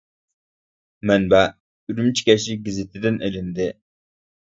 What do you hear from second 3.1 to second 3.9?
ئېلىندى.